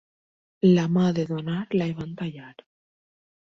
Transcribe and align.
La 0.69 0.85
mà 0.95 1.03
de 1.19 1.27
donar 1.33 1.59
la 1.77 1.89
hi 1.91 1.95
van 2.01 2.19
tallar. 2.25 2.51